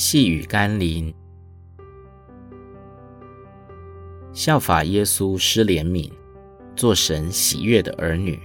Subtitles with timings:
[0.00, 1.12] 细雨甘霖，
[4.32, 6.08] 效法耶稣施怜悯，
[6.76, 8.38] 做神喜悦的儿女。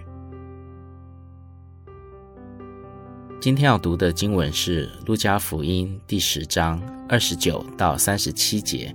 [3.39, 8.92] 今天要读的经文是《路加福音》第十章二十九到三十七节。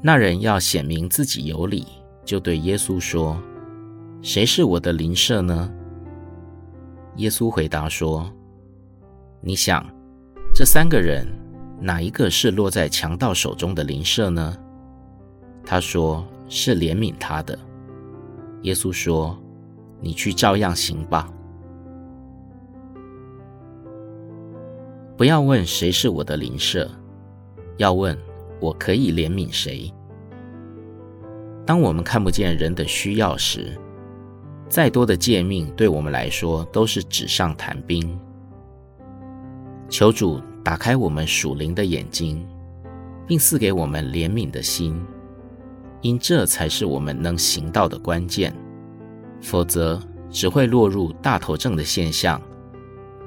[0.00, 1.84] 那人要显明自己有理，
[2.24, 3.36] 就对耶稣说
[4.22, 5.68] ：“谁是我的邻舍呢？”
[7.18, 8.32] 耶稣回答说
[9.44, 9.84] ：“你想，
[10.54, 11.26] 这三个人
[11.80, 14.56] 哪一个是落在强盗手中的邻舍呢？”
[15.66, 17.58] 他说：“是怜悯他的。”
[18.62, 19.36] 耶稣说
[20.00, 21.28] ：“你去照样行吧。
[25.16, 26.88] 不要问谁是我的邻舍，
[27.78, 28.16] 要问
[28.60, 29.92] 我可以怜悯谁。
[31.66, 33.76] 当我们看不见人的需要时，
[34.68, 38.16] 再多的诫命对我们来说都是纸上谈兵。
[39.92, 42.42] 求主打开我们属灵的眼睛，
[43.26, 44.98] 并赐给我们怜悯的心，
[46.00, 48.56] 因这才是我们能行道的关键。
[49.42, 50.00] 否则，
[50.30, 52.40] 只会落入大头症的现象，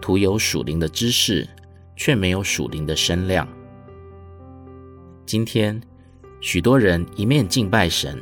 [0.01, 1.47] 徒有属灵的知识，
[1.95, 3.47] 却没有属灵的身量。
[5.23, 5.79] 今天，
[6.41, 8.19] 许多人一面敬拜神，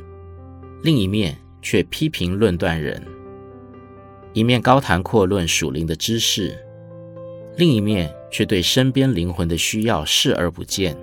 [0.81, 3.01] 另一面却批评论断人。
[4.33, 6.53] 一面高谈阔论属灵的知识，
[7.55, 10.97] 另一面却对身边灵魂的需要视而不见，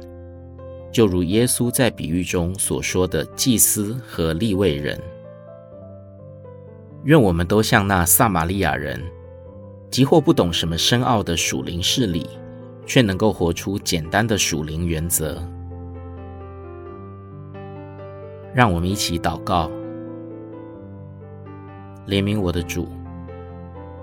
[0.91, 5.01] 就如耶稣在比喻中所说的祭司和利未人。
[7.05, 9.01] 愿我们都像那撒玛利亚人，
[9.91, 12.29] 即或不懂什么深奥的属灵事理，
[12.85, 15.41] 却能够活出简单的属灵原则。
[18.53, 19.71] 让我们一起祷告，
[22.09, 22.89] 怜悯我的主。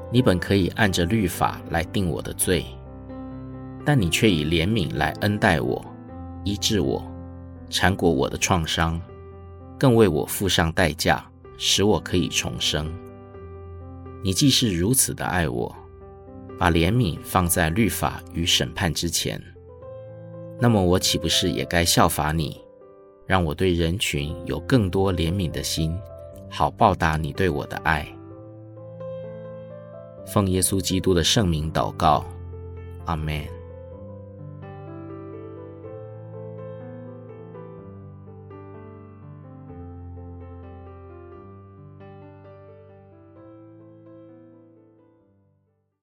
[0.10, 2.66] 你本可以按着律法来定我的罪，
[3.88, 5.82] 但你却以怜悯来恩待我，
[6.44, 7.02] 医治我，
[7.70, 9.00] 缠裹我的创伤，
[9.80, 11.24] 更为我付上代价，
[11.58, 12.94] 使我可以重生。
[14.22, 15.74] 你既是如此的爱我，
[16.60, 19.42] 把怜悯放在律法与审判之前，
[20.60, 22.60] 那么我岂不是也该效法你，
[23.26, 25.98] 让我对人群有更多怜悯的心，
[26.50, 28.06] 好报答你对我的爱？
[30.26, 32.26] 奉耶稣基督的圣名祷告，
[33.06, 33.42] 阿门。